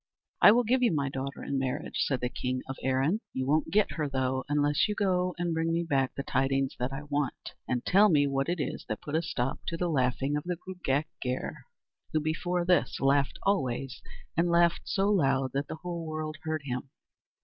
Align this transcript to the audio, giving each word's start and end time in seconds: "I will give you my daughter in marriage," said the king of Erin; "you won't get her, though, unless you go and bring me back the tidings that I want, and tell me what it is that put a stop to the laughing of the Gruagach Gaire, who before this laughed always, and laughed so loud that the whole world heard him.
"I 0.41 0.51
will 0.51 0.63
give 0.63 0.81
you 0.81 0.91
my 0.91 1.09
daughter 1.09 1.43
in 1.43 1.59
marriage," 1.59 1.99
said 2.05 2.21
the 2.21 2.29
king 2.29 2.63
of 2.67 2.75
Erin; 2.81 3.21
"you 3.33 3.45
won't 3.45 3.69
get 3.69 3.91
her, 3.97 4.09
though, 4.09 4.43
unless 4.49 4.87
you 4.87 4.95
go 4.95 5.35
and 5.37 5.53
bring 5.53 5.71
me 5.71 5.83
back 5.83 6.15
the 6.15 6.23
tidings 6.23 6.75
that 6.79 6.91
I 6.91 7.03
want, 7.03 7.53
and 7.67 7.85
tell 7.85 8.09
me 8.09 8.25
what 8.25 8.49
it 8.49 8.59
is 8.59 8.83
that 8.89 9.01
put 9.03 9.13
a 9.13 9.21
stop 9.21 9.59
to 9.67 9.77
the 9.77 9.89
laughing 9.89 10.35
of 10.35 10.43
the 10.43 10.55
Gruagach 10.57 11.05
Gaire, 11.21 11.67
who 12.13 12.19
before 12.19 12.65
this 12.65 12.99
laughed 12.99 13.37
always, 13.43 14.01
and 14.35 14.49
laughed 14.49 14.87
so 14.89 15.07
loud 15.07 15.51
that 15.53 15.67
the 15.67 15.75
whole 15.75 16.03
world 16.07 16.37
heard 16.45 16.63
him. 16.63 16.89